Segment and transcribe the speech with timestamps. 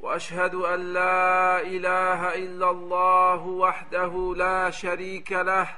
[0.00, 5.76] وأشهد أن لا إله إلا الله وحده لا شريك له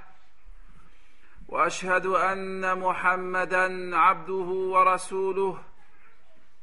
[1.49, 5.59] وأشهد أن محمدا عبده ورسوله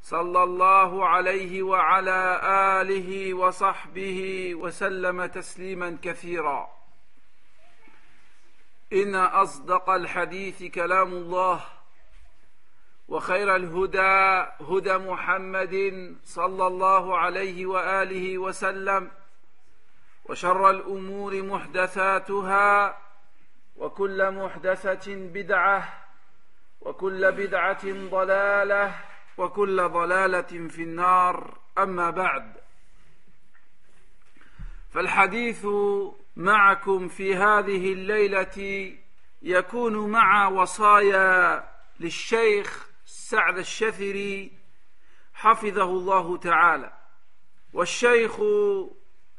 [0.02, 2.41] صلى الله عليه وعلى
[2.81, 4.20] آله وصحبه
[4.55, 6.70] وسلم تسليما كثيرا.
[8.94, 11.62] إن أصدق الحديث كلام الله
[13.09, 19.12] وخير الهدى هدى محمد صلى الله عليه وآله وسلم
[20.26, 22.98] وشر الأمور محدثاتها
[23.77, 25.94] وكل محدثة بدعة
[26.81, 28.95] وكل بدعة ضلالة
[29.38, 31.58] وكل ضلالة في النار.
[31.78, 32.53] أما بعد
[34.89, 35.67] فالحديث
[36.36, 38.94] معكم في هذه الليلة
[39.42, 44.52] يكون مع وصايا للشيخ سعد الشثري
[45.33, 46.93] حفظه الله تعالى.
[47.73, 48.41] والشيخ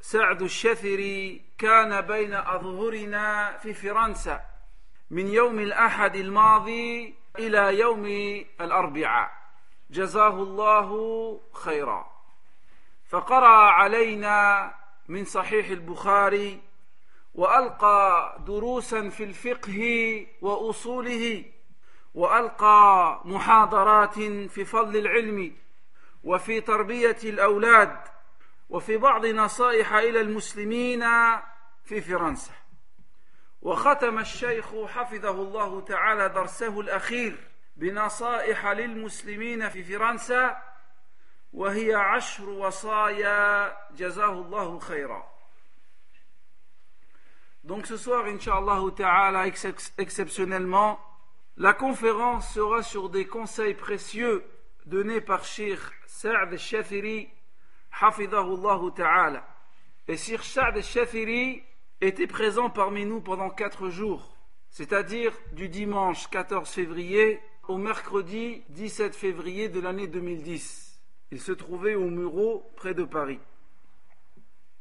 [0.00, 4.40] سعد الشثري كان بين أظهرنا في فرنسا
[5.10, 8.06] من يوم الأحد الماضي إلى يوم
[8.60, 9.30] الأربعاء.
[9.90, 12.06] جزاه الله خيرا.
[13.08, 14.74] فقرأ علينا
[15.08, 16.60] من صحيح البخاري
[17.34, 19.80] وألقى دروسا في الفقه
[20.40, 21.44] وأصوله
[22.14, 24.14] وألقى محاضرات
[24.50, 25.56] في فضل العلم
[26.24, 27.96] وفي تربية الأولاد
[28.68, 31.04] وفي بعض نصائح إلى المسلمين
[31.84, 32.52] في فرنسا.
[33.62, 37.36] وختم الشيخ حفظه الله تعالى درسه الأخير
[37.76, 40.62] بنصائح للمسلمين في فرنسا
[41.52, 45.30] وهي عشر وصايا جزاه الله خيرا.
[47.62, 50.98] Donc ce soir, Inch'Allah Ta'ala, exceptionnellement,
[51.60, 54.42] La conférence sera sur des conseils précieux
[54.86, 57.28] donnés par Sheikh Sa'd al-Shafiri,
[58.00, 59.46] Hafidahullah Ta'ala.
[60.08, 61.62] Et Sheikh Sa'd al-Shafiri
[62.00, 64.38] était présent parmi nous pendant quatre jours,
[64.70, 67.38] c'est-à-dire du dimanche 14 février
[67.68, 70.98] au mercredi 17 février de l'année 2010.
[71.30, 73.38] Il se trouvait au Muro, près de Paris.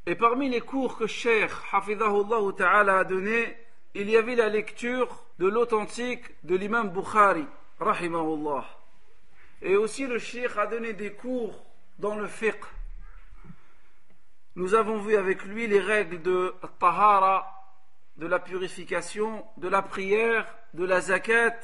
[0.06, 3.58] Et parmi les cours que Sheikh Hafidahullah Ta'ala a donnés,
[3.96, 7.46] il y avait la lecture de l'authentique de l'imam Bukhari,
[7.80, 8.66] rahimahullah.
[9.62, 11.66] Et aussi le shir a donné des cours
[11.98, 12.64] dans le fiqh.
[14.56, 17.52] Nous avons vu avec lui les règles de tahara,
[18.18, 21.58] de la purification, de la prière, de la zakat,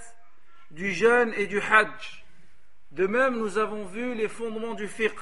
[0.72, 2.26] du jeûne et du hajj.
[2.92, 5.20] De même, nous avons vu les fondements du fiqh.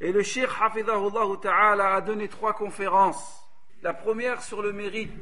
[0.00, 3.42] Et le shir hafidahullah ta'ala a donné trois conférences.
[3.82, 5.12] La première sur le mérite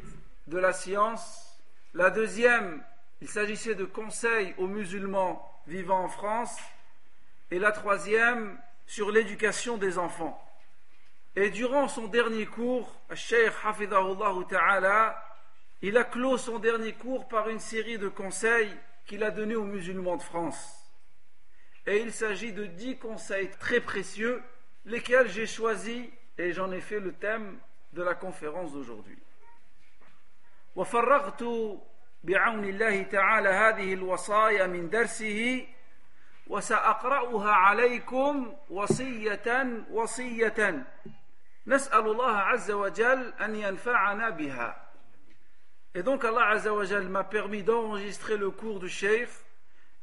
[0.46, 1.58] de la science.
[1.94, 2.82] La deuxième,
[3.20, 6.56] il s'agissait de conseils aux musulmans vivant en France.
[7.50, 10.38] Et la troisième, sur l'éducation des enfants.
[11.34, 15.24] Et durant son dernier cours, Hafidahullah Ta'ala,
[15.80, 18.70] il a clos son dernier cours par une série de conseils
[19.06, 20.78] qu'il a donnés aux musulmans de France.
[21.86, 24.42] Et il s'agit de dix conseils très précieux,
[24.84, 26.06] lesquels j'ai choisis
[26.38, 27.58] et j'en ai fait le thème
[27.92, 29.18] de la conférence d'aujourd'hui.
[30.76, 31.44] وفرغت
[32.24, 35.66] بعون الله تعالى هذه الوصايا من درسه
[36.46, 40.86] وساقراها عليكم وصيه وصيه
[41.66, 44.82] نسال الله عز وجل ان ينفعنا بها
[45.94, 49.28] Et donc Allah Azza wa Jal m'a permis d'enregistrer le cours du Cheikh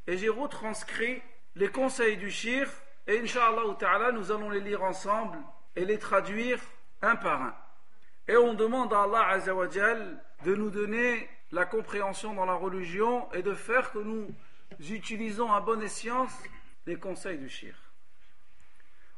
[0.06, 1.20] et j'ai retranscrit
[1.56, 2.68] les conseils du Cheikh
[3.08, 5.38] et Inch'Allah Ta'ala nous allons les lire ensemble
[5.74, 6.60] et les traduire
[7.02, 7.56] un par un.
[8.28, 12.53] Et on demande à Allah Azza wa Jal de nous donner la compréhension dans la
[12.53, 14.27] religion et de faire que nous
[14.79, 16.33] utilisons à bonne escience
[16.85, 17.75] les conseils du shir.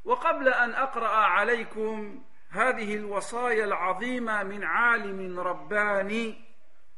[0.05, 6.35] وقبل أن أقرأ عليكم هذه الوصايا العظيمة من عالم رباني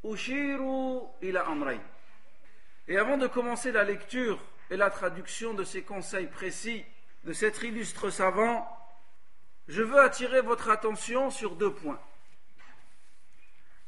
[0.06, 0.62] أشير
[1.24, 1.82] إلى أمرين.
[2.88, 6.86] Et avant de commencer la lecture et la traduction de ces conseils précis
[7.24, 8.68] de cet illustre savant,
[9.68, 12.00] je veux attirer votre attention sur deux points.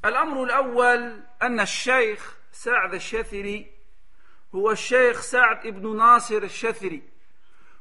[0.09, 3.73] الأمر الأول أن الشيخ سعد الشثري
[4.55, 7.03] هو الشيخ سعد ابن ناصر الشثري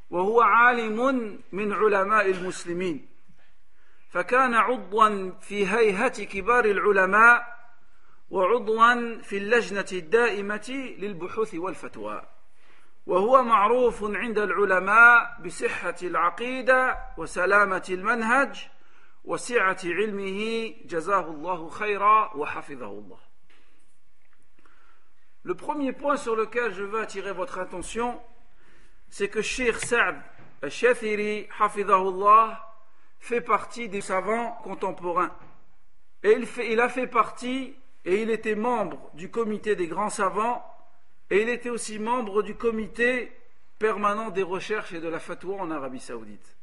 [0.10, 3.08] وهو عالم من علماء المسلمين.
[4.10, 7.56] فكان عضوا في هيئة كبار العلماء
[8.30, 12.26] وعضوا في اللجنة الدائمة للبحوث والفتوى.
[13.06, 18.68] وهو معروف عند العلماء بصحة العقيدة وسلامة المنهج
[19.25, 23.19] وسعة علمه جزاه الله خيرا وحفظه الله
[25.43, 28.21] Le premier point sur lequel je veux attirer votre attention,
[29.09, 30.17] c'est que Sheikh Sa'd
[30.63, 32.77] al-Shathiri, hafidahullah,
[33.19, 35.35] fait partie des savants contemporains.
[36.23, 37.75] Et il, fait, il a fait partie,
[38.05, 40.63] et il était membre du comité des grands savants,
[41.31, 43.33] et il était aussi membre du comité
[43.79, 46.54] permanent des recherches et de la fatwa en Arabie Saoudite.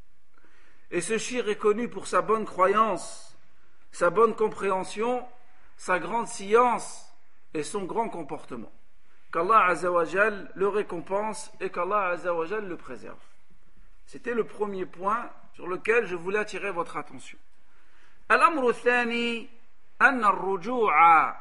[0.92, 3.38] Et ce shir est connu pour sa bonne croyance,
[3.92, 5.26] sa bonne compréhension,
[5.76, 7.14] sa grande science
[7.54, 8.72] et son grand comportement.
[9.32, 13.18] Qu'Allah Azzawajal le récompense et qu'Allah Azzawajal le préserve.
[14.06, 17.38] C'était le premier point sur lequel je voulais attirer votre attention.
[18.32, 19.50] الأمر الثاني
[20.02, 21.36] أن الرجوع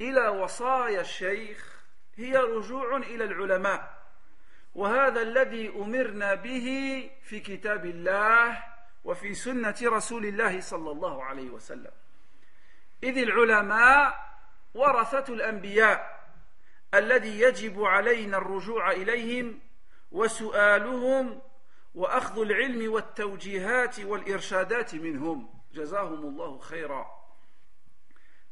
[0.00, 1.82] إلى وصايا الشيخ
[2.16, 3.96] هي رجوع إلى العلماء
[4.74, 8.62] وهذا الذي أمرنا به في كتاب الله
[9.04, 11.90] وفي سنة رسول الله صلى الله عليه وسلم
[13.02, 14.26] إذ العلماء
[14.74, 16.16] ورثة الأنبياء
[16.94, 19.60] الذي يجب علينا الرجوع إليهم
[20.12, 21.40] وسؤالهم
[21.94, 27.16] وأخذ العلم والتوجيهات والإرشادات منهم جزاهم الله خيرا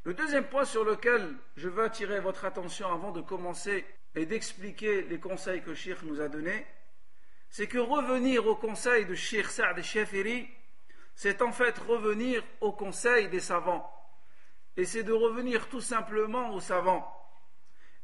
[0.07, 5.01] Le deuxième point sur lequel je veux attirer votre attention avant de commencer et d'expliquer
[5.03, 6.67] les conseils que Sheikh nous a donnés,
[7.50, 10.48] c'est que revenir au conseil de Sheikh Sa'd Shafiri,
[11.16, 13.92] c'est en fait revenir au conseil des savants.
[14.78, 17.16] Et c'est de revenir tout simplement aux savants.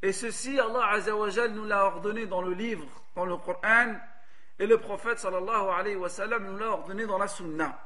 [0.02, 3.96] Et ceci, Allah Azzawajal nous l'a ordonné dans le livre, dans le Coran,
[4.60, 6.10] et le prophète sallallahu alayhi wa
[6.40, 7.80] nous l'a ordonné dans la Sunna.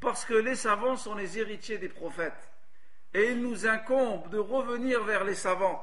[0.00, 2.50] Parce que les savants sont les héritiers des prophètes.
[3.14, 5.82] Et il nous incombe de revenir vers les savants,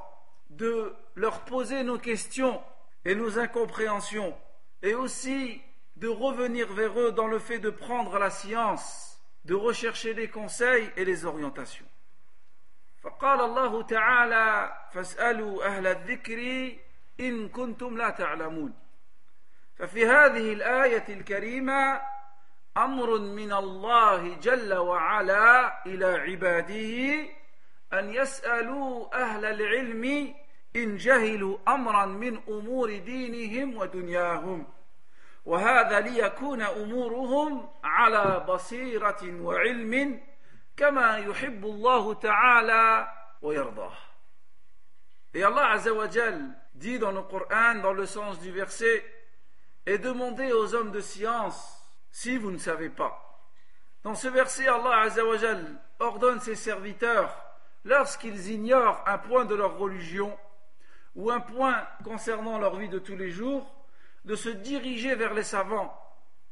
[0.50, 2.62] de leur poser nos questions
[3.04, 4.36] et nos incompréhensions,
[4.85, 5.61] et aussi
[5.97, 10.91] de revenir vers eux dans le fait de prendre la science, de rechercher les conseils
[10.97, 11.87] et les orientations.
[13.03, 16.73] فقال الله تعالى فاسألوا أهل الذكر
[17.21, 18.75] إن كنتم لا تعلمون
[19.77, 22.01] ففي هذه الآية الكريمة
[22.77, 27.29] أمر من الله جل وعلا إلى عباده
[27.93, 30.35] أن يسألوا أهل العلم
[30.77, 34.67] إن جهلوا أمرا من أمور دينهم ودنياهم
[35.45, 40.21] وهذا ليكون أمورهم على بصيرة وعلم
[40.77, 43.13] كما يحب الله تعالى
[43.43, 43.93] ويرضاه
[45.33, 46.41] Et Allah Azzawajal
[46.75, 49.05] dit dans le Coran, dans le sens du verset,
[49.87, 53.47] et demandez aux hommes de science si vous ne savez pas.
[54.03, 57.33] Dans ce verset, Allah Azzawajal ordonne ses serviteurs,
[57.85, 60.37] lorsqu'ils ignorent un point de leur religion
[61.15, 63.75] ou un point concernant leur vie de tous les jours,
[64.25, 65.95] de se diriger vers les savants,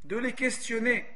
[0.05, 1.07] de les questionner,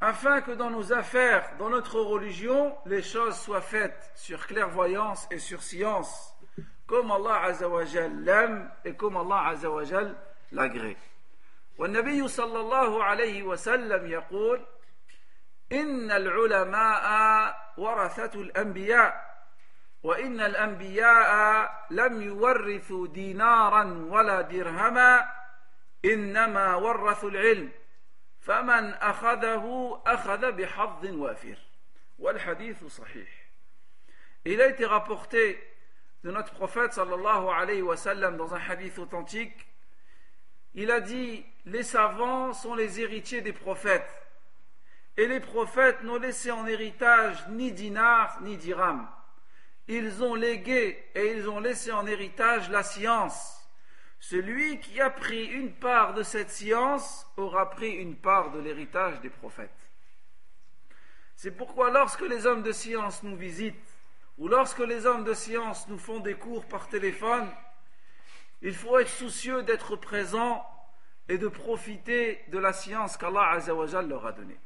[0.00, 5.38] afin que dans nos affaires, dans notre religion, les choses soient faites sur clairvoyance et
[5.38, 6.34] sur science,
[6.86, 10.14] comme Allah Azzawajal l'aime et comme Allah Azzawajal
[10.52, 10.96] l'agrée.
[11.78, 14.60] والنبي صلى الله عليه وسلم يقول
[15.72, 19.29] إن العلماء ورثة الأنبياء
[20.02, 25.28] وإن الأنبياء لم يورثوا دينارا ولا درهما
[26.04, 27.70] إنما ورثوا العلم
[28.40, 31.58] فمن أخذه أخذ بحظ وافر
[32.18, 33.46] والحديث صحيح
[34.44, 35.58] Il a été rapporté
[36.22, 39.66] de notre prophète sallallahu alayhi wa sallam dans un hadith authentique
[40.74, 44.22] il a dit les savants sont les héritiers des prophètes
[45.16, 49.08] et les prophètes n'ont laissé en héritage ni dinar ni dirham
[49.87, 53.57] ils ont légué et ils ont laissé en héritage la science
[54.19, 59.19] celui qui a pris une part de cette science aura pris une part de l'héritage
[59.21, 59.89] des prophètes
[61.35, 63.75] c'est pourquoi lorsque les hommes de science nous visitent
[64.37, 67.49] ou lorsque les hommes de science nous font des cours par téléphone
[68.61, 70.63] il faut être soucieux d'être présent
[71.27, 74.59] et de profiter de la science qu'Allah leur a donnée.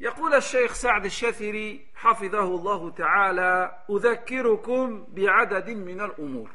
[0.00, 6.50] يقول الشيخ سعد الشثري حفظه الله تعالى أذكركم بعدد من الأمور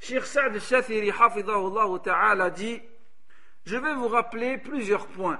[0.00, 2.80] Cheikh Sa'd al-Shathiri hafidahullah ta'ala dit
[3.66, 5.38] Je vais vous rappeler plusieurs points.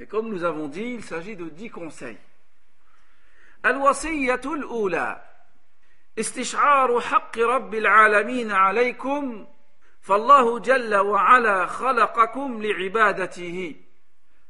[0.00, 2.18] Et comme nous avons dit, il s'agit de dix conseils.
[3.66, 5.22] الوصية الأولى
[6.18, 9.46] استشعار حق رب العالمين عليكم
[10.00, 13.87] فالله جل وعلا خلقكم لعبادته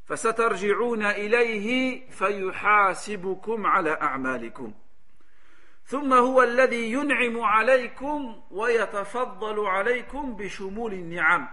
[0.09, 4.75] فسترجعون إليه فيحاسبكم على أعمالكم
[5.85, 11.49] ثم هو الذي ينعم عليكم ويتفضل عليكم بشمول النعم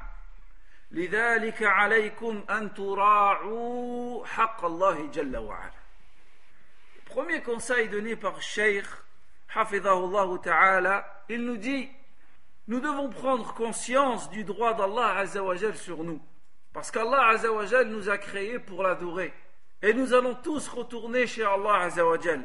[0.92, 5.86] لذلك عليكم أن تراعوا حق الله جل وعلا
[7.06, 8.86] Premier conseil donné par Sheikh
[9.54, 11.90] Hafidahullah Ta'ala, il nous dit
[12.68, 16.20] Nous devons prendre conscience du droit d'Allah Azzawajal sur nous.
[16.75, 19.33] Parce qu'Allah Azzawajal nous a créés pour l'adorer.
[19.83, 22.45] Et nous allons tous retourner chez Allah Azzawajal.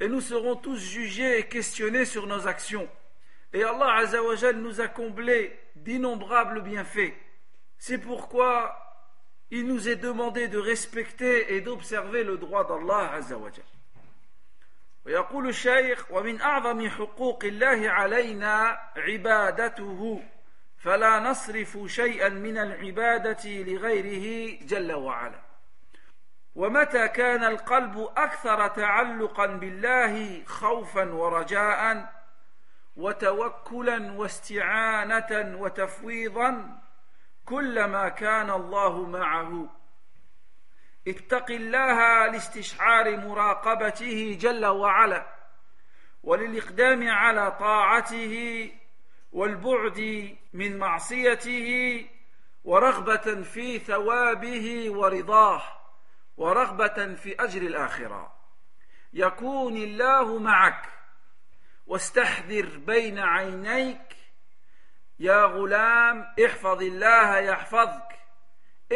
[0.00, 2.88] Et nous serons tous jugés et questionnés sur nos actions.
[3.52, 7.14] Et Allah Azzawajal nous a comblés d'innombrables bienfaits.
[7.78, 8.76] C'est pourquoi
[9.50, 13.64] il nous est demandé de respecter et d'observer le droit d'Allah Azzawajal.
[15.06, 20.22] ويقول الشيخ ومن أعظم حقوق الله علينا عبادته
[20.83, 25.41] فلا نصرف شيئا من العبادة لغيره جل وعلا.
[26.55, 32.13] ومتى كان القلب أكثر تعلقا بالله خوفا ورجاء
[32.95, 36.81] وتوكلا واستعانة وتفويضا
[37.45, 39.69] كلما كان الله معه.
[41.07, 45.25] اتق الله لاستشعار مراقبته جل وعلا
[46.23, 48.71] وللإقدام على طاعته
[49.31, 52.05] والبعد من معصيته
[52.63, 55.63] ورغبة في ثوابه ورضاه
[56.37, 58.33] ورغبة في أجر الآخرة.
[59.13, 60.89] يكون الله معك
[61.87, 64.17] واستحذر بين عينيك.
[65.19, 68.19] يا غلام احفظ الله يحفظك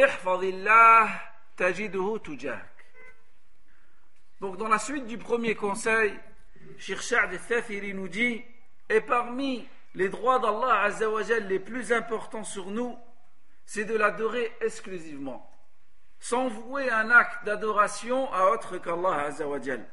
[0.03, 1.21] احفظ الله
[4.41, 6.13] Donc dans la suite du premier conseil,
[6.77, 8.43] Shir al-Thafiri nous dit
[8.89, 9.65] Et parmi
[9.95, 12.97] les droits d'Allah Azzawajal les plus importants sur nous,
[13.65, 15.49] c'est de l'adorer exclusivement,
[16.19, 19.85] sans vouer un acte d'adoration à autre qu'Allah Azzawajal.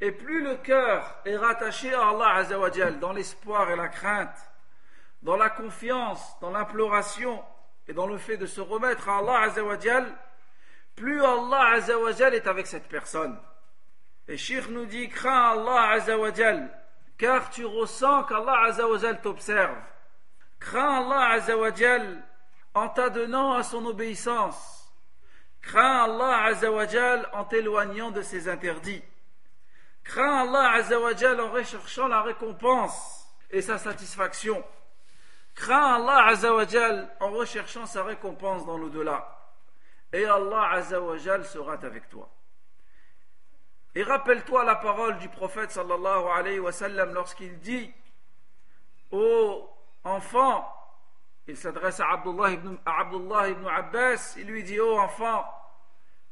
[0.00, 4.36] Et plus le cœur est rattaché à Allah Azzawajal dans l'espoir et la crainte,
[5.22, 7.44] dans la confiance, dans l'imploration
[7.88, 10.06] et dans le fait de se remettre à Allah Azzawajal,
[10.94, 13.38] plus Allah Azzawajal est avec cette personne.
[14.28, 15.98] Et Shir nous dit crains Allah
[17.22, 19.78] car tu ressens qu'Allah Azzawajal t'observe.
[20.58, 22.20] Crains Allah Azzawajal
[22.74, 24.92] en t'adonnant à son obéissance.
[25.60, 29.04] Crains Allah Azzawajal en t'éloignant de ses interdits.
[30.02, 34.64] Crains Allah Azzawajal en recherchant la récompense et sa satisfaction.
[35.54, 39.28] Crains Allah Azzawajal en recherchant sa récompense dans l'au-delà
[40.12, 42.28] et Allah Azzawajal sera avec toi.
[43.94, 47.92] Et rappelle-toi la parole du prophète sallallahu alayhi wasallam lorsqu'il dit
[49.10, 49.68] Ô
[50.04, 50.66] enfant,
[51.46, 52.76] il s'adresse à Abdullah, ibn,
[53.50, 55.44] ibn Abbas, il lui dit Ô enfant,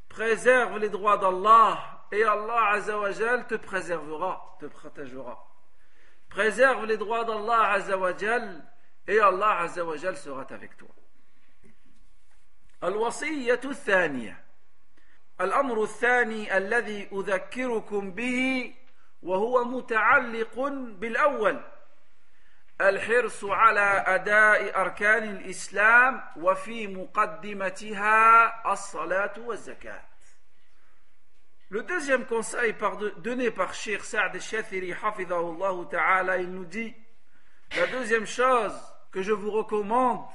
[0.09, 5.47] préserve les droits d'Allah et Allah azawajal te préservera, te protégera.
[6.31, 8.65] Préserve les droits d'Allah azawajal
[9.07, 10.89] et Allah azawajal sera avec toi.
[12.81, 12.95] al
[15.42, 18.74] الأمر الثاني الذي أذكركم به
[19.24, 20.60] وهو متعلق
[21.00, 21.62] بالأول
[22.82, 30.02] الحرص على أداء أركان الإسلام وفي مقدمتها الصلاة والزكاة
[31.72, 32.76] Le deuxième conseil
[33.18, 34.94] donné par Sheikh Sa'd al-Shathiri,
[35.90, 36.94] ta'ala, il nous dit
[37.76, 38.72] La deuxième chose
[39.12, 40.26] que je vous recommande,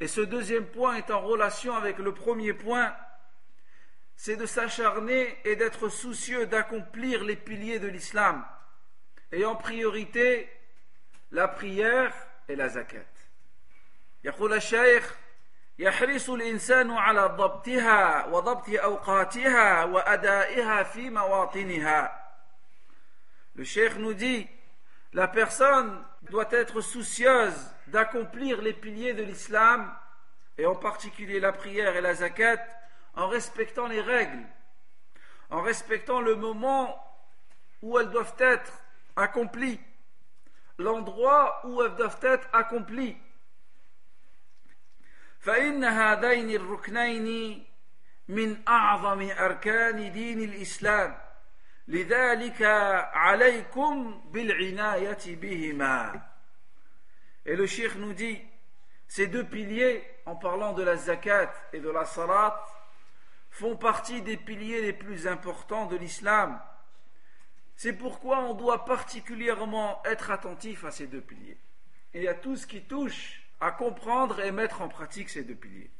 [0.00, 2.94] Et ce deuxième point est en relation avec le premier point,
[4.18, 8.44] c'est de s'acharner et d'être soucieux d'accomplir les piliers de l'islam,
[9.32, 10.48] et en priorité
[11.30, 12.14] la prière
[12.48, 13.06] et la zakat.
[14.24, 15.14] يقول الشيخ
[15.78, 22.20] يحرص الإنسان على ضبطها وضبط أوقاتها وأدائها في مواطنها.
[23.56, 24.48] Le cheikh nous dit
[25.12, 29.94] la personne doit être soucieuse d'accomplir les piliers de l'islam,
[30.56, 32.58] et en particulier la prière et la zakat,
[33.18, 34.44] en respectant les règles,
[35.50, 36.98] en respectant le moment
[37.82, 38.72] où elles doivent être
[39.16, 39.80] accomplies,
[40.78, 43.16] l'endroit où elles doivent être accomplies.
[45.44, 47.64] فإن هذين الركنين
[48.28, 51.18] من أعظم أركان دين الإسلام
[51.88, 52.62] لذلك
[53.12, 56.22] عليكم بالعناية بهما
[57.46, 58.40] et le shir nous dit,
[59.06, 62.58] ces deux piliers, en parlant de la zakat et de la salat,
[63.58, 66.60] font partie des piliers les plus importants de l'islam.
[67.76, 71.58] C'est pourquoi on doit particulièrement être attentif à ces deux piliers
[72.12, 75.90] et à tout ce qui touche à comprendre et mettre en pratique ces deux piliers.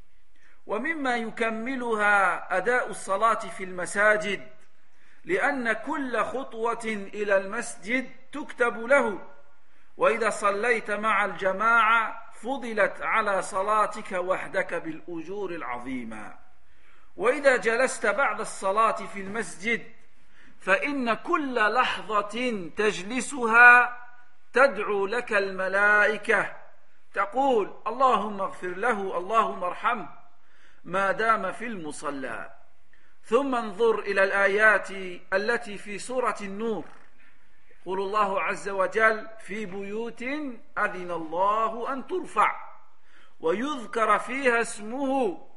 [5.24, 6.84] لأن كل خطوة
[7.14, 9.18] إلى المسجد تكتب له
[9.96, 16.36] وإذا صليت مع الجماعة فضلت على صلاتك وحدك بالأجور العظيمة
[17.19, 19.83] وإذا جلست بعد الصلاة في المسجد
[20.59, 23.97] فإن كل لحظة تجلسها
[24.53, 26.55] تدعو لك الملائكة
[27.13, 30.09] تقول اللهم اغفر له اللهم ارحمه
[30.83, 32.51] ما دام في المصلى.
[33.23, 34.91] ثم انظر إلى الآيات
[35.33, 36.85] التي في سورة النور.
[37.81, 40.21] يقول الله عز وجل في بيوت
[40.77, 42.55] أذن الله أن ترفع
[43.39, 45.48] ويذكر فيها اسمه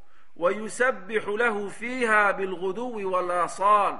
[0.42, 3.98] ويسبح له فيها بالغدو والآصال.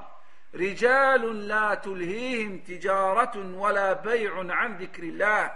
[0.54, 5.52] رجال لا تلهيهم تجارة ولا بيع عن ذكر الله.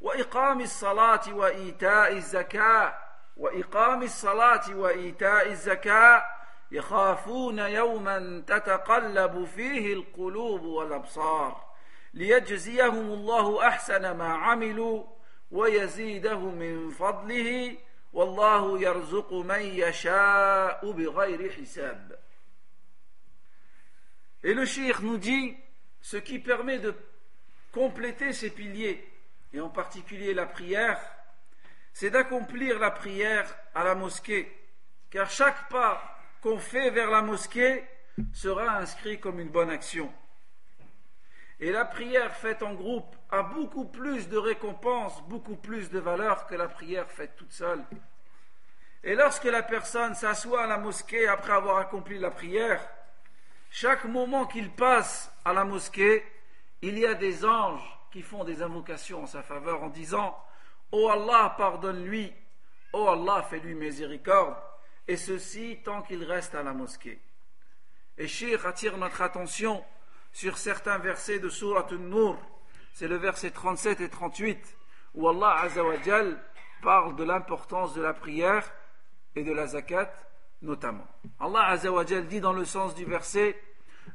[0.00, 2.94] وإقام الصلاة وإيتاء الزكاة.
[3.36, 6.24] وإقام الصلاة وإيتاء الزكاة.
[6.70, 11.64] يخافون يوما تتقلب فيه القلوب والأبصار.
[12.14, 15.04] ليجزيهم الله أحسن ما عملوا.
[15.50, 17.76] ويزيدهم من فضله.
[24.44, 25.56] Et le shir nous dit
[26.00, 26.94] ce qui permet de
[27.70, 29.08] compléter ces piliers,
[29.52, 31.00] et en particulier la prière,
[31.92, 34.50] c'est d'accomplir la prière à la mosquée,
[35.10, 36.02] car chaque pas
[36.42, 37.84] qu'on fait vers la mosquée
[38.32, 40.12] sera inscrit comme une bonne action.
[41.60, 46.46] Et la prière faite en groupe a beaucoup plus de récompenses, beaucoup plus de valeur
[46.46, 47.84] que la prière faite toute seule.
[49.04, 52.86] Et lorsque la personne s'assoit à la mosquée après avoir accompli la prière,
[53.70, 56.24] chaque moment qu'il passe à la mosquée,
[56.82, 60.36] il y a des anges qui font des invocations en sa faveur en disant
[60.92, 62.32] Oh Allah, pardonne-lui,
[62.92, 64.56] Oh Allah, fais-lui miséricorde,
[65.08, 67.20] et ceci tant qu'il reste à la mosquée.
[68.18, 69.82] Et Shir attire notre attention
[70.32, 72.38] sur certains versets de Surat An-Nur,
[72.94, 74.76] c'est le verset 37 et 38,
[75.14, 76.42] où Allah Azzawajal
[76.82, 78.70] parle de l'importance de la prière
[79.36, 80.12] et de la zakat
[80.62, 81.06] notamment.
[81.40, 83.60] Allah Azzawajal dit dans le sens du verset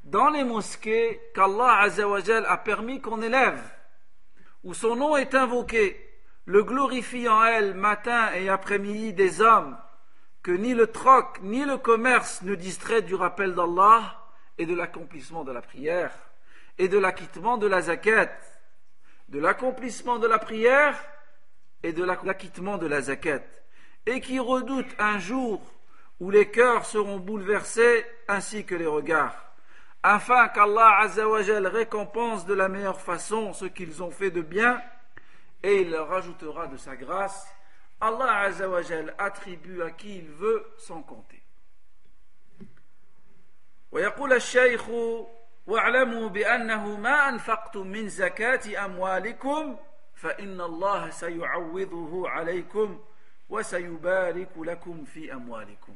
[0.04, 3.62] Dans les mosquées qu'Allah Azzawajal a permis qu'on élève,
[4.64, 6.04] où son nom est invoqué,
[6.46, 9.78] le glorifie en elle matin et après-midi des hommes,
[10.42, 14.17] que ni le troc ni le commerce ne distraient du rappel d'Allah
[14.58, 16.12] et de l'accomplissement de la prière
[16.78, 18.30] et de l'acquittement de la zakat,
[19.30, 20.98] de l'accomplissement de la prière
[21.84, 23.42] et de l'acquittement de la zakat,
[24.06, 25.62] et qui redoutent un jour
[26.20, 29.36] où les cœurs seront bouleversés ainsi que les regards,
[30.04, 34.82] afin qu'Allah Azzawajal récompense de la meilleure façon ce qu'ils ont fait de bien,
[35.64, 37.48] et il leur ajoutera de sa grâce.
[38.00, 41.37] Allah Azzawajal attribue à qui il veut sans compter.
[43.92, 44.90] ويقول الشيخ
[45.68, 49.78] واعلموا بأنه ما أنفقتم من زكاة أموالكم
[50.16, 53.00] فإن الله سيعوضه عليكم
[53.50, 55.96] وسيبارك لكم في أموالكم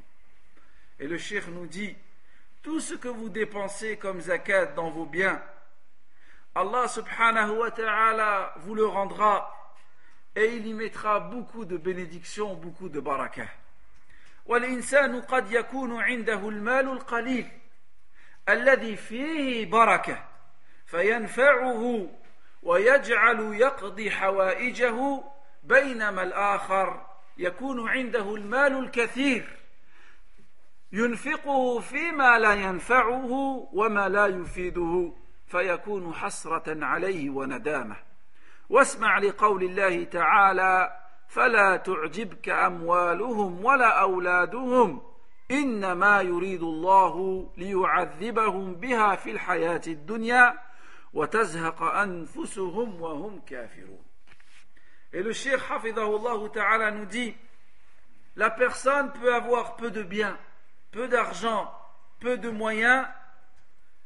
[1.00, 1.96] Et le cheikh nous dit,
[2.62, 5.42] tout ce que vous dépensez comme zakat dans vos biens,
[6.54, 9.52] Allah subhanahu wa ta'ala vous le rendra
[10.36, 13.50] et il y mettra beaucoup de bénédictions, beaucoup de barakah.
[14.46, 17.48] والإنسان قد يكون عنده المال القليل
[18.50, 20.24] الذي فيه بركة
[20.86, 22.08] فينفعه
[22.64, 25.24] ويجعل يقضي حوائجه
[25.64, 27.06] بينما الآخر
[27.38, 29.58] يكون عنده المال الكثير
[30.92, 33.32] ينفقه فيما لا ينفعه
[33.74, 35.14] وما لا يفيده
[35.48, 37.96] فيكون حسرة عليه وندامة.
[38.70, 45.11] واسمع لقول الله تعالى فلا تعجبك أموالهم ولا أولادهم
[45.51, 50.59] إنما يريد الله ليعذبهم بها في الحياة الدنيا
[51.13, 54.03] وتزهق أنفسهم وهم كافرون
[55.13, 57.35] Et le Cheikh Hafidahullah Ta'ala nous dit
[58.35, 60.37] La personne peut avoir peu de biens,
[60.91, 61.73] peu d'argent,
[62.21, 63.07] peu de moyens,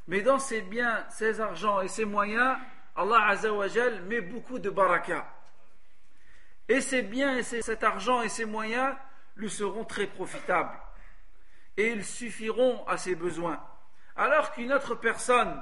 [0.07, 2.57] mais dans ses biens, ses argents et ses moyens,
[2.95, 5.27] Allah Azzawajal met beaucoup de baraka.
[6.69, 8.95] Et ses biens et cet argent et ses moyens
[9.37, 10.79] lui seront très profitables
[11.78, 13.62] et ils suffiront à ses besoins.
[14.16, 15.62] Alors qu'une autre personne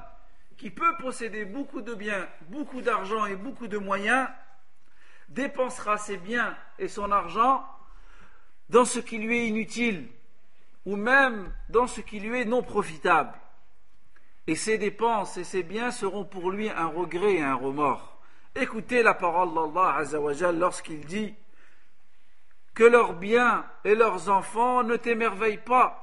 [0.58, 4.28] qui peut posséder beaucoup de biens, beaucoup d'argent et beaucoup de moyens,
[5.30, 7.66] dépensera ses biens et son argent
[8.70, 10.08] dans ce qui lui est inutile
[10.86, 13.34] ou même dans ce qui lui est non profitable.
[14.46, 18.22] Et ses dépenses et ses biens seront pour lui un regret et un remords.
[18.56, 21.34] Écoutez la parole d'Allah lorsqu'il dit
[22.74, 26.03] que leurs biens et leurs enfants ne t'émerveillent pas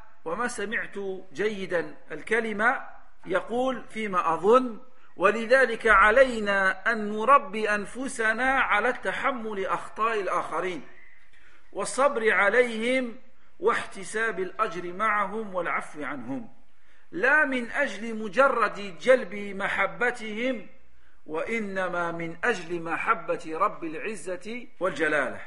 [0.25, 0.97] وما سمعت
[1.33, 2.81] جيدا الكلمة
[3.25, 4.79] يقول فيما أظن
[5.15, 10.81] ولذلك علينا أن نربي أنفسنا على تحمل أخطاء الآخرين
[11.71, 13.15] والصبر عليهم
[13.59, 16.49] واحتساب الأجر معهم والعفو عنهم.
[17.11, 20.67] لا من أجل مجرد جلب محبتهم
[21.25, 25.41] وإنما من أجل محبة رب العزة والجلالة.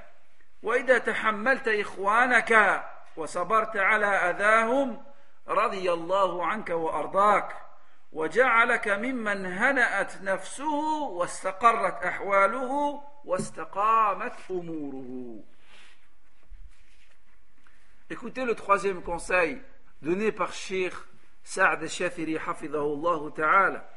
[0.62, 2.82] وإذا تحملت إخوانك
[3.16, 5.04] وصبرت على أذاهم
[5.48, 7.56] رضي الله عنك وأرضاك
[8.12, 15.44] وجعلك ممن هنأت نفسه واستقرت أحواله واستقامت أموره
[18.10, 19.60] Écoutez le troisième conseil
[20.02, 20.92] donné par Sheikh
[21.42, 23.90] Sa'd Shafiri hafidahullah ta'ala.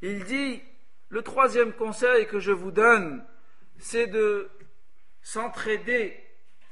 [0.00, 0.62] Il dit
[1.10, 3.24] le troisième conseil que je vous donne,
[3.78, 4.50] c'est de
[5.22, 6.18] s'entraider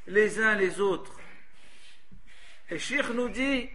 [0.07, 1.18] les uns les autres.
[2.71, 3.69] Et Sheikh nous dit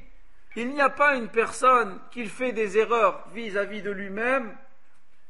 [0.56, 4.56] il n'y a pas une personne qui fait des erreurs vis-à-vis de lui-même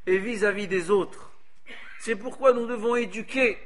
[0.05, 1.31] et vis-à-vis des autres.
[1.99, 3.57] C'est pourquoi nous devons éduquer,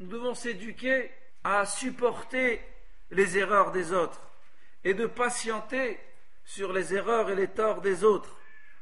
[0.00, 1.10] nous devons s'éduquer
[1.44, 2.60] à supporter
[3.12, 4.20] les erreurs des autres
[4.82, 6.00] et de patienter
[6.44, 8.36] sur les erreurs et les torts des autres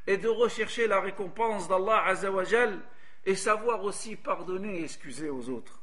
[0.07, 2.79] et de rechercher la récompense d'Allah Azzawajal
[3.25, 5.79] et savoir aussi pardonner et excuser aux autres.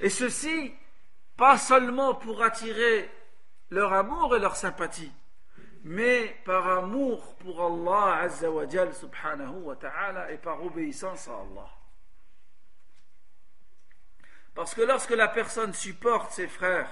[0.00, 0.74] Et ceci,
[1.36, 3.08] pas seulement pour attirer
[3.70, 5.12] leur amour et leur sympathie,
[5.84, 11.70] mais par amour pour Allah Azzawajal subhanahu wa ta'ala et par obéissance à Allah.
[14.54, 16.90] Parce que lorsque la personne supporte ses frères,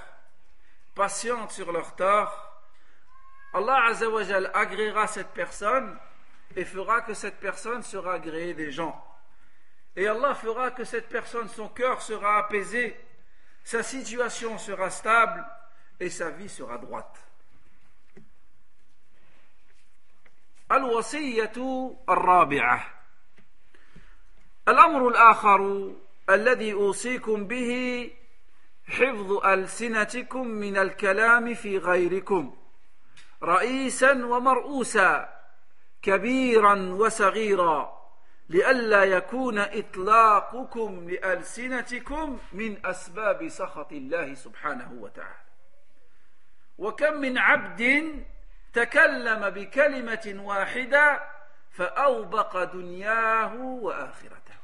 [0.95, 2.63] patiente sur leur tort,
[3.53, 5.99] Allah Azzawajal agréera cette personne
[6.55, 9.03] et fera que cette personne sera agréée des gens.
[9.97, 12.95] Et Allah fera que cette personne, son cœur sera apaisé,
[13.65, 15.45] sa situation sera stable
[16.01, 17.19] et sa vie sera droite.
[20.73, 21.53] الوصية
[22.09, 22.81] الرابعة.
[24.69, 25.93] الأمر الآخر
[26.31, 28.11] الذي أوصيكم به
[28.87, 32.57] حفظ ألسنتكم من الكلام في غيركم.
[33.43, 35.37] رئيسا ومرؤوسا
[36.03, 37.97] كبيرا وصغيرا
[38.49, 45.46] لئلا يكون إطلاقكم لألسنتكم من أسباب سخط الله سبحانه وتعالى.
[46.78, 48.24] وكم من عبد
[48.74, 51.24] تكلم بكلمة واحدة
[51.72, 54.56] فأوبق دنياه وآخرته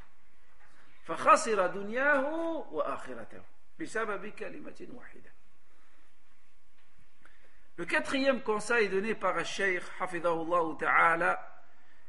[1.03, 2.25] فخسر دنياه
[2.71, 3.41] وآخرته
[3.79, 5.37] بسبب كلمة واحدة
[7.79, 11.63] Le quatrième conseil donné par le Cheikh Hafidahullah Ta'ala,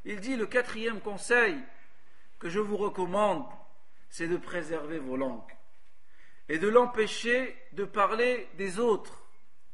[0.07, 1.63] il dit le quatrième conseil
[2.39, 3.47] que je vous recommande,
[4.09, 5.55] c'est de préserver vos langues
[6.49, 9.22] et de l'empêcher de parler des autres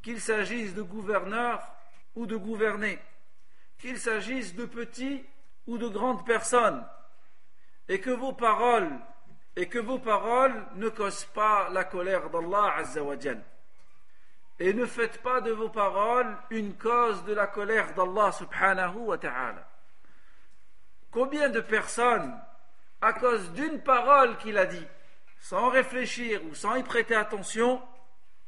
[0.01, 1.61] qu'il s'agisse de gouverneurs
[2.15, 2.99] ou de gouvernés,
[3.77, 5.25] qu'il s'agisse de petits
[5.67, 6.85] ou de grandes personnes,
[7.87, 8.91] et que vos paroles
[9.55, 12.81] et que vos paroles ne causent pas la colère d'Allah.
[14.59, 19.17] Et ne faites pas de vos paroles une cause de la colère d'Allah subhanahu wa
[19.17, 19.67] ta'ala.
[21.11, 22.33] Combien de personnes,
[23.01, 24.87] à cause d'une parole qu'il a dit,
[25.41, 27.81] sans réfléchir ou sans y prêter attention,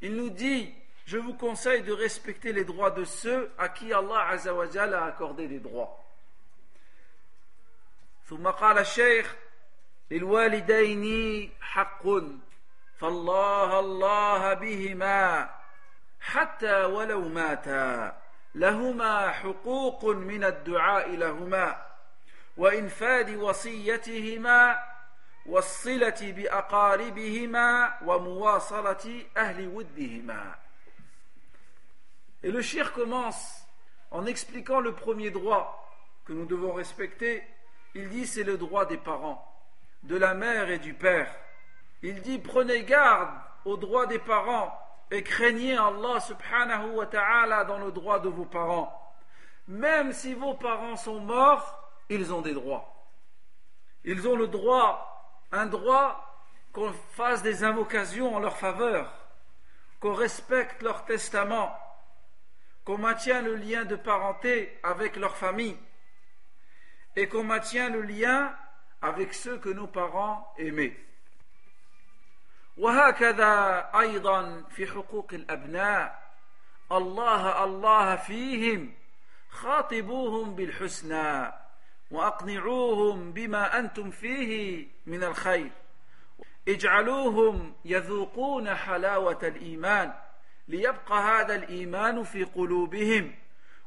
[0.00, 4.28] Il nous dit Je vous conseille de respecter les droits de ceux à qui Allah
[4.28, 5.98] Azzawajal a accordé des droits.
[8.24, 9.36] ثم قال الشيخ
[10.10, 12.02] للوالدين حق
[12.98, 15.50] فالله الله بهما
[16.20, 18.16] حتى ولو ماتا
[18.54, 21.86] لهما حقوق من الدعاء لهما
[22.56, 24.78] وإنفاذ وصيتهما
[25.46, 30.54] والصلة بأقاربهما ومواصلة أهل ودهما
[32.44, 33.64] Et le shir commence
[34.10, 35.88] en expliquant le premier droit
[36.24, 37.42] que nous devons respecter,
[37.94, 39.46] il dit c'est le droit des parents,
[40.02, 41.32] de la mère et du père.
[42.02, 43.30] Il dit prenez garde
[43.64, 44.76] au droit des parents
[45.10, 48.98] et craignez Allah subhanahu wa ta'ala dans le droit de vos parents.
[49.68, 52.92] Même si vos parents sont morts, ils ont des droits.
[54.04, 55.15] Ils ont le droit,
[55.52, 56.28] un droit
[56.72, 59.12] qu'on fasse des invocations en leur faveur,
[60.00, 61.78] qu'on respecte leur testament,
[62.84, 65.78] qu'on maintient le lien de parenté avec leur famille
[67.14, 68.54] et qu'on maintient le lien
[69.02, 70.96] avec ceux que nos parents aimaient.
[72.76, 76.22] وهكذا ايضا في حقوق الابناء
[76.92, 78.94] الله الله فيهم
[79.50, 81.52] خاطبوهم بالحسنى
[82.11, 85.71] وأقنعوهم بما أنتم فيه من الخير
[86.67, 90.13] اجعلوهم يذوقون حلاوة الإيمان
[90.67, 93.35] ليبقى هذا الإيمان في قلوبهم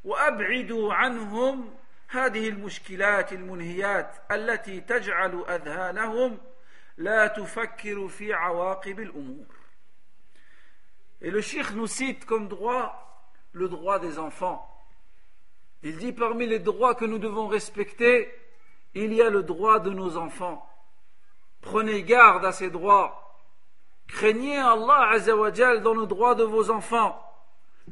[0.04, 1.74] وأبعدوا عنهم
[2.08, 6.38] هذه المشكلات المنهيات التي تجعل أذهانهم
[6.96, 9.60] لا تفكر في عواقب الأمور
[11.22, 13.10] Et le cheikh nous cite comme droit
[13.52, 14.66] le droit des enfants.
[15.82, 18.32] Il dit parmi les droits que nous devons respecter,
[18.94, 20.66] il y a le droit de nos enfants.
[21.60, 23.38] Prenez garde à ces droits.
[24.08, 27.22] Craignez Allah Azzawajal dans le droit de vos enfants.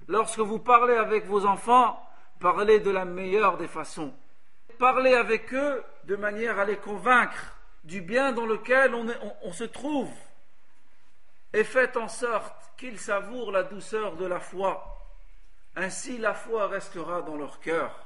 [0.07, 2.03] Lorsque vous parlez avec vos enfants,
[2.41, 4.13] parlez de la meilleure des façons.
[4.79, 9.07] Parlez avec eux de manière à les convaincre du bien dans lequel on,
[9.43, 10.13] on se trouve.
[11.53, 14.98] Et faites en sorte qu'ils savourent la douceur de la foi.
[15.81, 18.05] Ainsi la foi restera dans leur cœur.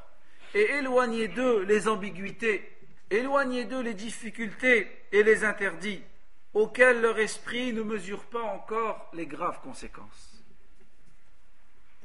[0.52, 2.70] Et éloignez d'eux les ambiguïtés,
[3.08, 6.02] éloignez d'eux les difficultés et les interdits,
[6.52, 10.44] auxquels leur esprit ne mesure pas encore les graves conséquences.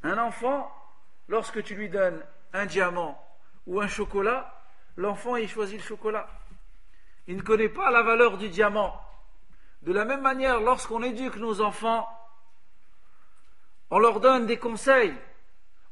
[0.04, 0.72] Un enfant,
[1.28, 3.22] lorsque tu lui donnes un diamant
[3.66, 4.64] ou un chocolat,
[4.96, 6.30] l'enfant il choisit le chocolat.
[7.28, 9.02] Il ne connaît pas la valeur du diamant.
[9.82, 12.08] De la même manière, lorsqu'on éduque nos enfants,
[13.90, 15.14] on leur donne des conseils,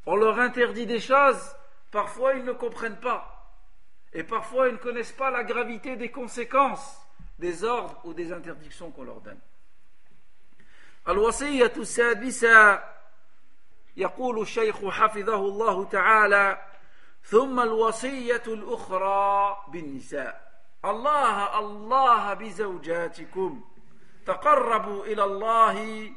[0.06, 1.54] on leur interdit des choses,
[1.90, 3.36] parfois ils ne comprennent pas.
[4.12, 7.00] Et parfois ils ne connaissent pas la gravité des conséquences
[7.38, 9.40] des ordres ou des interdictions qu'on leur donne.
[11.08, 12.82] الوصية السادسة
[13.96, 16.58] يقول الشيخ حفظه الله تعالى
[17.24, 20.50] ثم الوصية الأخرى بالنساء
[20.84, 23.64] الله الله بزوجاتكم
[24.26, 26.10] تقربوا إلى الله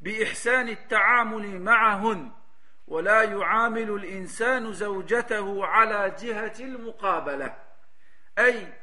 [0.00, 2.30] بإحسان التعامل معهن
[2.87, 7.55] ولا يعامل الانسان زوجته على جهه المقابله
[8.39, 8.73] اي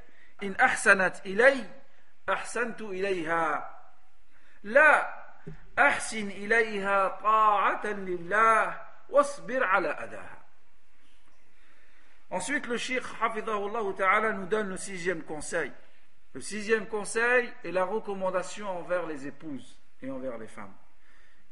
[0.43, 1.65] ان احسنت الي
[2.29, 3.81] احسنت اليها
[4.63, 5.15] لا
[5.79, 10.45] احسن اليها طاعه لله واصبر على اذاها
[12.31, 15.71] Ensuite, le Cheikh Hafidahullah Ta'ala nous donne le sixième conseil.
[16.33, 20.75] Le sixième conseil est la recommandation envers les épouses et envers les femmes.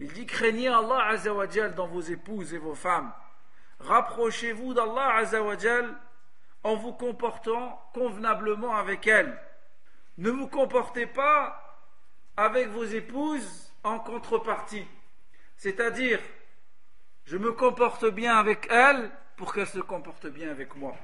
[0.03, 3.13] Il dit craignez Allah Azzawajal dans vos épouses et vos femmes.
[3.79, 5.95] Rapprochez-vous d'Allah Azzawajal
[6.65, 9.41] en vous comportant convenablement avec elles.
[10.19, 11.87] Ne vous comportez pas
[12.37, 14.89] avec vos épouses en contrepartie.
[15.57, 16.19] C'est-à-dire,
[17.25, 20.97] je me comporte bien avec elles pour qu'elles se comportent bien avec moi.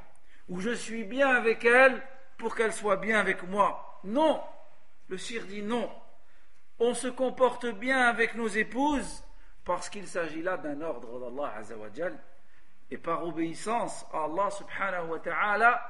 [0.48, 2.02] Ou je suis bien avec elles
[2.36, 4.00] pour qu'elles soient bien avec moi.
[4.02, 4.42] Non.
[5.06, 5.88] Le sire dit non
[6.79, 9.23] on se comporte bien avec nos épouses
[9.65, 12.17] parce qu'il s'agit là d'un ordre d'Allah Azzawajal
[12.91, 15.81] et par obéissance à Allah subhanahu wa ta'ala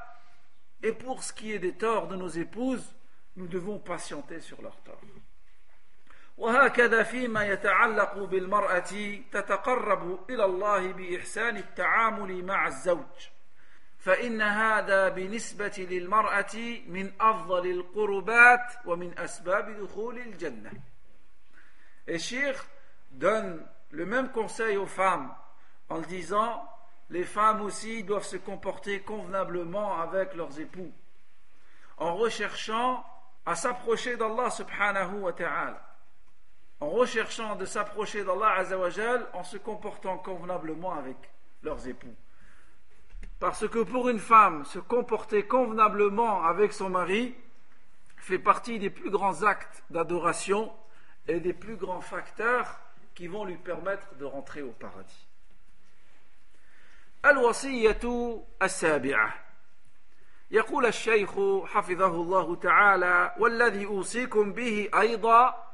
[0.82, 2.96] et pour ce qui est des torts de nos épouses
[3.36, 5.02] nous devons patienter sur leurs torts
[6.38, 13.30] وهكذا فيما يتعلق بالمرأة تتقرب إلى الله بإحسان التعامل مع الزوج
[14.00, 16.56] فإن هذا بالنسبة للمرأة
[16.88, 20.72] من أفضل القربات ومن أسباب دخول الجنة.
[22.08, 22.54] Et Shir
[23.12, 25.34] donne le même conseil aux femmes
[25.90, 26.68] en disant
[27.10, 30.92] les femmes aussi doivent se comporter convenablement avec leurs époux
[31.98, 33.06] en recherchant
[33.46, 35.82] à s'approcher d'Allah subhanahu wa ta'ala
[36.80, 41.18] en recherchant de s'approcher d'Allah azawajal en se comportant convenablement avec
[41.62, 42.16] leurs époux
[43.40, 47.36] Parce que pour une femme, se comporter convenablement avec son mari
[48.18, 50.72] fait partie des plus grands actes d'adoration
[51.28, 52.80] et des plus grands facteurs
[53.16, 55.28] qui vont lui permettre de rentrer au paradis.
[57.26, 58.00] الوصية
[58.62, 59.34] السابعة
[60.52, 61.32] يقول الشيخ
[61.66, 65.68] حفظه الله تعالى والذي أوصيكم به أيضا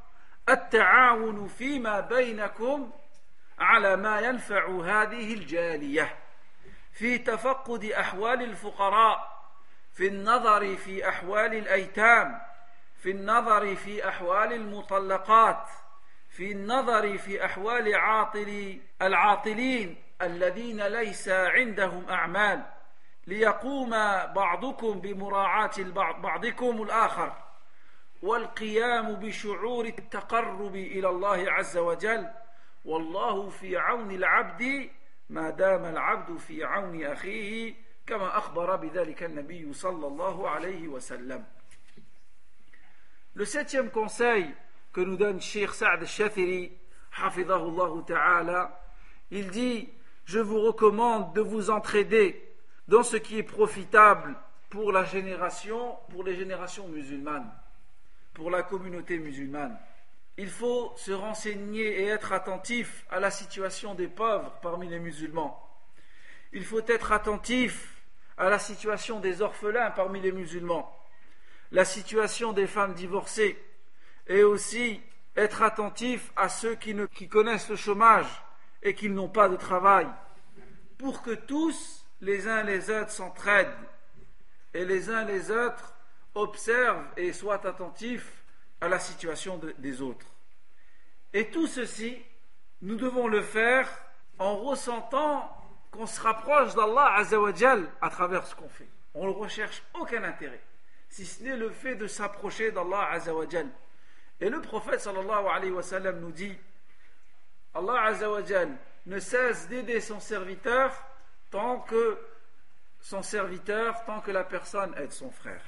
[0.48, 2.90] التعاون فيما بينكم
[3.58, 6.16] على ما ينفع هذه الجالية
[6.95, 9.35] في تفقد أحوال الفقراء
[9.93, 12.41] في النظر في أحوال الأيتام
[12.95, 15.69] في النظر في أحوال المطلقات
[16.29, 22.63] في النظر في أحوال عاطل العاطلين الذين ليس عندهم أعمال
[23.27, 23.89] ليقوم
[24.33, 25.71] بعضكم بمراعاة
[26.17, 27.33] بعضكم الآخر.
[28.21, 32.27] والقيام بشعور التقرب إلى الله عز وجل
[32.85, 34.89] والله في عون العبد
[35.28, 37.74] ما دام العبد في عون اخيه
[38.06, 41.44] كما اخبر بذلك النبي صلى الله عليه وسلم
[43.34, 44.52] Le septième conseil
[44.92, 46.72] que nous donne Sheikh Sa'd al-Shathiri,
[48.06, 48.80] ta'ala,
[49.30, 49.88] il dit
[50.24, 52.42] Je vous recommande de vous entraider
[52.88, 54.36] dans ce qui est profitable
[54.68, 57.50] pour la génération, pour les générations musulmanes,
[58.34, 59.78] pour la communauté musulmane.
[60.37, 65.61] Il faut se renseigner et être attentif à la situation des pauvres parmi les musulmans.
[66.51, 68.01] Il faut être attentif
[68.37, 70.93] à la situation des orphelins parmi les musulmans,
[71.71, 73.57] la situation des femmes divorcées,
[74.27, 75.01] et aussi
[75.35, 76.95] être attentif à ceux qui,
[77.29, 78.27] connaissent le chômage
[78.83, 80.07] et qui n'ont pas de travail,
[80.97, 83.73] pour que tous, les uns les autres, s'entraident
[84.73, 85.93] et les uns les autres
[86.33, 88.43] observent et soient attentifs
[88.81, 90.27] à la situation des autres.
[91.33, 92.17] Et tout ceci,
[92.81, 93.89] nous devons le faire
[94.39, 95.49] en ressentant
[95.91, 98.87] qu'on se rapproche d'Allah Azzawajal à travers ce qu'on fait.
[99.13, 100.61] On ne recherche aucun intérêt,
[101.09, 103.69] si ce n'est le fait de s'approcher d'Allah Azzawajal.
[104.39, 106.57] Et le prophète sallallahu alayhi wa sallam nous dit
[107.73, 110.93] Allah Azzawajal ne cesse d'aider son serviteur
[111.51, 112.17] tant que
[112.99, 115.63] son serviteur, tant que la personne aide son frère.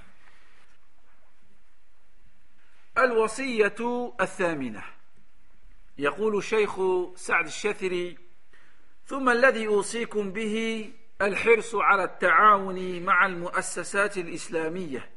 [2.97, 4.83] الوصية الثامنة.
[5.97, 6.79] يقول الشيخ
[7.15, 8.17] سعد الشثري
[9.05, 10.89] ثم الذي أوصيكم به
[11.21, 15.09] الحرص على التعاون مع المؤسسات الإسلامية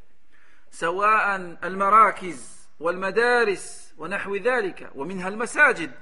[0.71, 5.93] سواء المراكز والمدارس ونحو ذلك ومنها المساجد.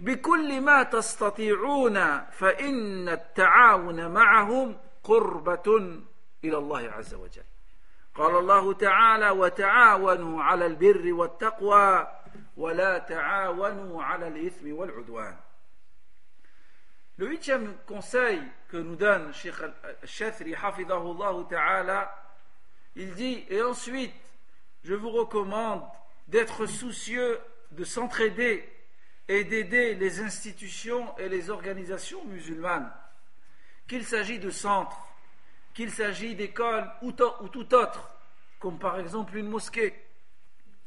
[0.00, 5.78] بكل ما تستطيعون فإن التعاون معهم قربة
[6.44, 7.51] إلى الله عز وجل.
[8.15, 12.07] قال الله تعالى وتعاونوا على البر والتقوى
[12.57, 15.37] ولا تعاونوا على الإثم والعدوان
[17.19, 19.55] Le huitième conseil que nous donne Sheikh
[20.03, 20.53] Al-Shathri,
[21.49, 22.15] ta'ala,
[22.95, 24.13] il dit, et ensuite,
[24.83, 25.83] je vous recommande
[26.27, 27.39] d'être soucieux
[27.71, 28.69] de s'entraider
[29.27, 32.91] et d'aider les institutions et les organisations musulmanes,
[33.87, 35.01] qu'il s'agit de centres,
[35.74, 38.08] qu'il s'agit d'écoles ou, ou tout autre,
[38.58, 39.94] comme par exemple une mosquée.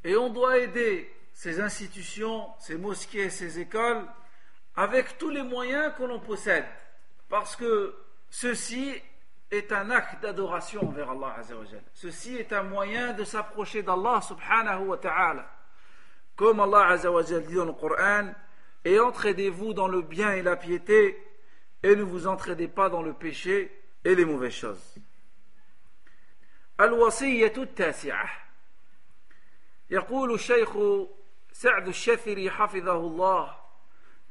[0.03, 4.05] Et on doit aider ces institutions, ces mosquées, ces écoles
[4.75, 6.65] avec tous les moyens que l'on possède,
[7.29, 7.95] parce que
[8.29, 8.93] ceci
[9.51, 11.37] est un acte d'adoration envers Allah
[11.93, 15.49] Ceci est un moyen de s'approcher d'Allah subhanahu wa ta'ala.
[16.35, 18.33] Comme Allah Azzawajal dit dans le Coran,
[18.83, 21.17] et entraidez-vous dans le bien et la piété,
[21.81, 24.99] et ne vous entraidez pas dans le péché et les mauvaises choses.
[26.79, 28.29] الوصية التاسعة.
[29.89, 30.77] يقول الشيخ
[31.51, 33.55] سعد الشثري حفظه الله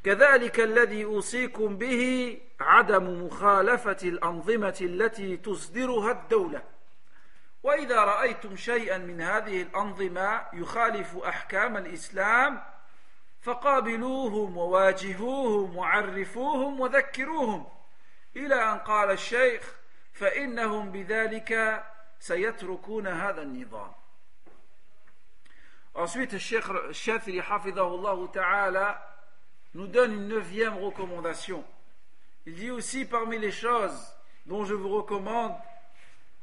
[0.04, 6.62] كذلك الذي أوصيكم به عدم مخالفة الأنظمة التي تصدرها الدولة.
[7.62, 12.62] وإذا رأيتم شيئا من هذه الأنظمة يخالف أحكام الإسلام
[13.42, 17.73] فقابلوهم وواجهوهم وعرفوهم وذكروهم.
[18.35, 19.75] إلى أن قال الشيخ
[20.13, 21.83] فإنهم بذلك
[22.19, 23.91] سيتركون هذا النظام
[25.95, 29.19] Ensuite, le Cheikh Shafiri Hafidahullah Ta'ala
[29.73, 31.65] nous donne une neuvième recommandation.
[32.45, 33.99] Il dit aussi parmi les choses
[34.45, 35.55] dont je vous recommande,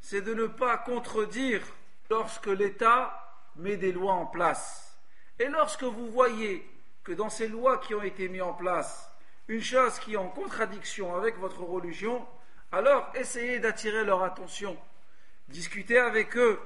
[0.00, 1.62] c'est de ne pas contredire
[2.10, 3.22] lorsque l'État
[3.56, 4.96] met des lois en place.
[5.38, 6.68] Et lorsque vous voyez
[7.02, 9.09] que dans ces lois qui ont été mises en place,
[9.50, 12.26] une chose qui est en contradiction avec votre religion,
[12.72, 14.76] alors essayez d'attirer leur attention.
[15.48, 16.60] Discutez avec eux,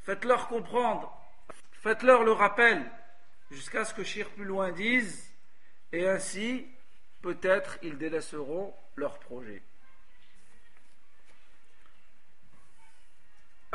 [0.00, 1.12] faites-leur comprendre,
[1.72, 2.90] faites-leur le rappel,
[3.50, 5.30] jusqu'à ce que Shir plus loin dise
[5.92, 6.66] et ainsi
[7.22, 9.62] peut-être ils délaisseront leur projet.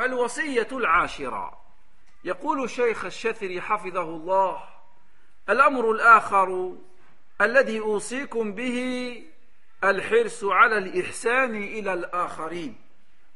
[0.00, 1.62] الوصية العاشرة
[2.24, 4.64] يقول الشيخ الشثري حفظه الله
[5.48, 6.76] الأمر الآخر
[7.41, 9.23] الذي أوصيكم به
[9.83, 12.75] الحرص على الإحسان إلى الآخرين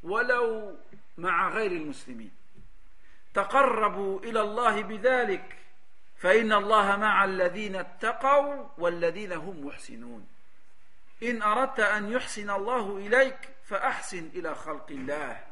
[0.03, 0.75] ولو
[1.17, 2.31] مع غير المسلمين.
[3.33, 5.57] تقربوا إلى الله بذلك
[6.17, 10.27] فإن الله مع الذين اتقوا والذين هم محسنون.
[11.23, 15.43] إن أردت أن يحسن الله إليك فأحسن إلى خلق الله.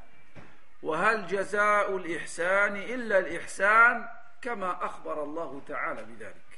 [0.84, 4.08] وهل جزاء الإحسان إلا الإحسان
[4.42, 6.49] كما أخبر الله تعالى بذلك؟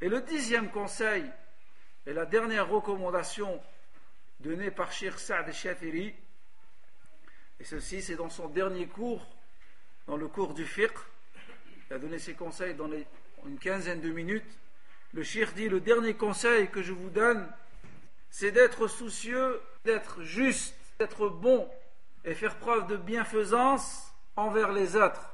[0.00, 1.24] Et le dixième conseil
[2.06, 3.60] et la dernière recommandation
[4.40, 6.14] donnée par Sheikh Saad al-Shafiri,
[7.58, 9.26] et ceci c'est dans son dernier cours,
[10.06, 10.96] dans le cours du fiqh,
[11.90, 12.88] il a donné ses conseils dans
[13.44, 14.58] une quinzaine de minutes,
[15.12, 17.46] le Sheikh dit le dernier conseil que je vous donne,
[18.30, 21.68] c'est d'être soucieux, d'être juste, d'être bon
[22.24, 25.30] et faire preuve de bienfaisance envers les autres,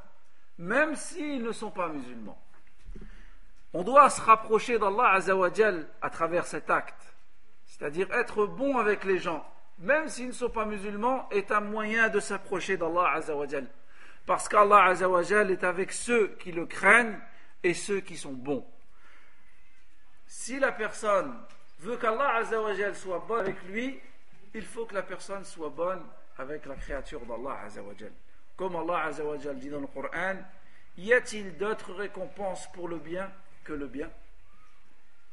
[0.59, 2.43] même s'ils ne sont pas musulmans.
[3.73, 7.15] On doit se rapprocher d'Allah Azzawajal à travers cet acte,
[7.67, 9.47] c'est-à-dire être bon avec les gens,
[9.79, 13.67] même s'ils ne sont pas musulmans, est un moyen de s'approcher d'Allah Azzawajal.
[14.25, 17.19] Parce qu'Allah Azzawajal est avec ceux qui le craignent
[17.63, 18.67] et ceux qui sont bons.
[20.27, 21.37] Si la personne
[21.81, 24.01] veut qu'Allah Azzawajal soit bon avec lui,
[24.55, 26.03] il faut que la personne soit bonne
[26.39, 28.13] avec la créature d'Allah Azzawajal.
[28.57, 30.37] Comme Allah Azzawajal dit dans le Coran,
[30.97, 33.31] y a-t-il d'autres récompenses pour le bien
[33.66, 34.10] que le bien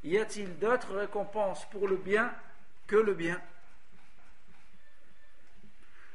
[0.05, 2.33] Y a-t-il d'autres récompenses pour le bien
[2.87, 3.41] que le bien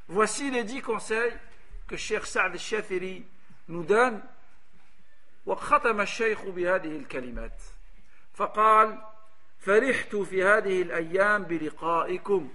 [0.07, 1.33] Voici les dix conseils
[1.87, 3.25] que Cheikh Saad al-Shafiri
[3.67, 4.21] nous donne.
[5.45, 7.61] وختم الشيخ بهذه الكلمات
[8.33, 9.01] فقال
[9.59, 12.49] فرحت في هذه الأيام بلقائكم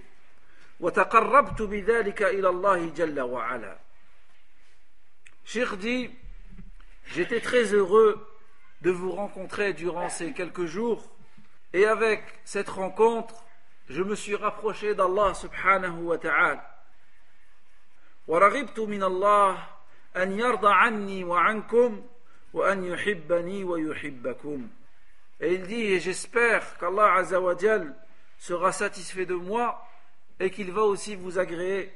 [0.79, 3.77] وتقربت بذلك إلى الله جل وعلا
[5.45, 6.11] Cheikh dit
[7.07, 8.27] J'étais très heureux
[8.83, 11.03] de vous rencontrer durant ces quelques jours
[11.73, 13.43] et avec cette rencontre
[13.89, 16.65] je me suis rapproché d'Allah subhanahu wa ta'ala
[18.29, 19.57] ورغبت من الله
[20.15, 22.01] أن يرضى عني وعنكم
[22.53, 24.69] وأن يحبني ويحبكم
[25.41, 27.95] Et il dit, et j'espère qu'Allah Azzawajal
[28.37, 29.81] sera satisfait de moi
[30.39, 31.93] et qu'il va aussi vous agréer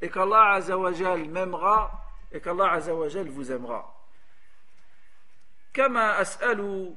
[0.00, 3.94] et qu'Allah Azzawajal m'aimera et qu'Allah Azzawajal vous aimera.
[5.74, 6.94] كما أسأل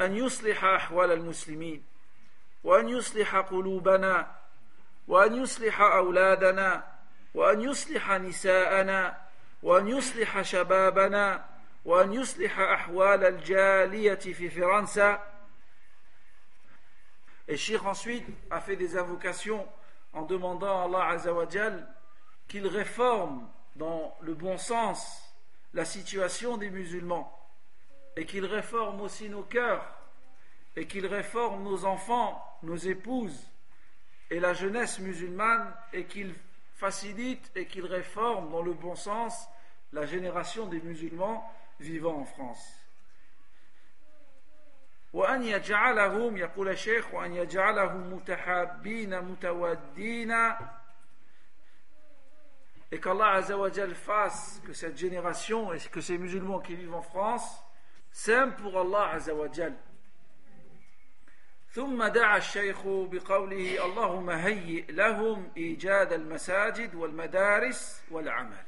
[0.00, 1.84] أن يصلح أحوال المسلمين
[2.64, 4.36] وأن يصلح قلوبنا
[5.08, 6.94] وأن يصلح أولادنا
[7.34, 9.20] وأن يصلح نساءنا
[9.62, 11.46] وأن يصلح شبابنا
[11.84, 15.20] وأن يصلح أحوال الجالية في فرنسا
[17.46, 19.68] Et Shir ensuite a fait des invocations
[20.14, 21.86] en demandant à Allah Azzawajal
[22.48, 23.46] qu'il réforme
[23.76, 25.22] dans le bon sens
[25.74, 27.37] la situation des musulmans
[28.18, 29.86] et qu'il réforme aussi nos cœurs
[30.76, 33.50] et qu'il réforme nos enfants, nos épouses
[34.30, 36.34] et la jeunesse musulmane et qu'il
[36.74, 39.48] facilite et qu'il réforme dans le bon sens
[39.92, 41.48] la génération des musulmans
[41.80, 42.80] vivant en France.
[45.14, 50.34] وأن يجعلهم يقول الشيخ وأن يجعلهم متحابين متودين
[52.90, 57.62] et qu'Allah Azzawajal fasse que cette génération et que ces musulmans qui vivent en France
[58.12, 59.74] s'aiment pour Allah Azzawajal
[61.74, 68.64] ثم دعا الشيخ بقوله اللهم هيئ لهم إيجاد المساجد والمدارس والعمل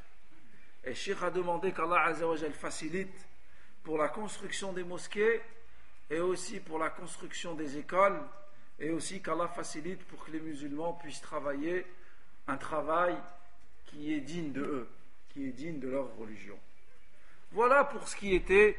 [0.82, 3.28] Et le Cheikh a demandé qu'Allah Azzawajal facilite
[3.84, 5.40] pour la construction des mosquées
[6.10, 8.20] et aussi pour la construction des écoles
[8.80, 11.86] et aussi qu'Allah facilite pour que les musulmans puissent travailler
[12.48, 13.16] un travail
[13.86, 14.88] qui est digne de eux,
[15.28, 16.58] qui est digne de leur religion.
[17.52, 18.76] Voilà pour ce qui était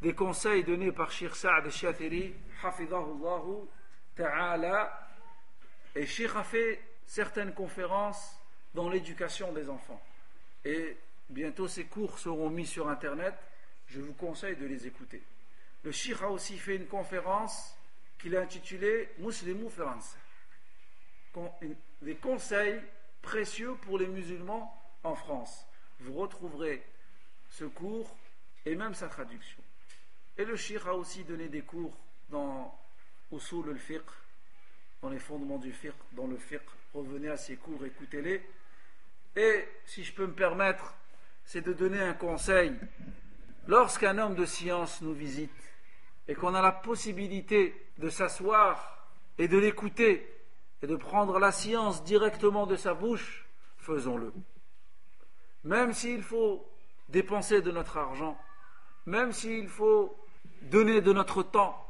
[0.00, 3.66] des conseils donnés par Shir Sa'ad al-Shathiri, hafidahullahu
[4.14, 5.08] ta'ala,
[5.94, 8.38] et Shir a fait certaines conférences
[8.74, 10.00] dans l'éducation des enfants.
[10.64, 10.96] Et
[11.30, 13.34] bientôt ces cours seront mis sur Internet,
[13.88, 15.22] je vous conseille de les écouter.
[15.82, 17.74] Le Shir a aussi fait une conférence
[18.18, 20.16] qu'il a intitulée Muslimu France,
[22.02, 22.80] des conseils
[23.22, 25.66] précieux pour les musulmans en France.
[26.00, 26.84] Vous retrouverez
[27.48, 28.16] ce cours
[28.64, 29.62] et même sa traduction.
[30.38, 31.92] Et le Shir a aussi donné des cours
[32.30, 32.72] dans
[33.32, 34.06] Usul al-Fiqh,
[35.02, 36.62] dans les fondements du fiqh, dans le fiqh.
[36.94, 38.40] Revenez à ces cours, écoutez-les.
[39.34, 40.94] Et si je peux me permettre,
[41.44, 42.72] c'est de donner un conseil.
[43.66, 45.50] Lorsqu'un homme de science nous visite
[46.28, 49.08] et qu'on a la possibilité de s'asseoir
[49.38, 50.24] et de l'écouter
[50.82, 53.44] et de prendre la science directement de sa bouche,
[53.78, 54.32] faisons-le.
[55.64, 56.64] Même s'il faut
[57.08, 58.38] dépenser de notre argent,
[59.04, 60.16] même s'il faut
[60.62, 61.84] donner de notre temps,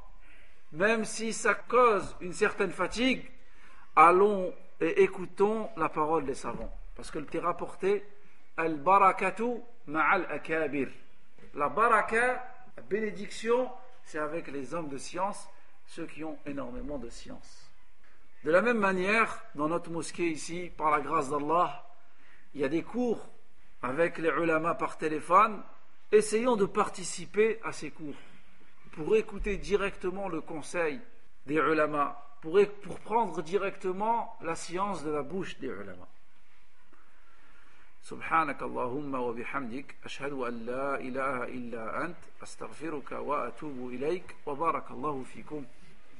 [0.73, 3.31] même si ça cause une certaine fatigue,
[3.97, 6.73] allons et écoutons la parole des savants.
[6.95, 8.05] Parce que le t'est rapporté,
[8.57, 10.89] al-barakatu ma'al akabir.
[11.55, 12.45] La baraka,
[12.77, 13.71] la bénédiction,
[14.05, 15.49] c'est avec les hommes de science,
[15.87, 17.71] ceux qui ont énormément de science.
[18.45, 21.85] De la même manière, dans notre mosquée ici, par la grâce d'Allah,
[22.55, 23.29] il y a des cours
[23.83, 25.63] avec les ulama par téléphone.
[26.13, 28.15] Essayons de participer à ces cours
[28.92, 31.00] pour écouter directement le conseil
[31.46, 36.08] des ulama, pour, pour prendre directement la science de la bouche des ulama.
[38.04, 45.66] سبحانك اللهم وبحمدك أشهد أن لا إله إلا أنت أستغفرك وأتوب إليك وبارك الله فيكم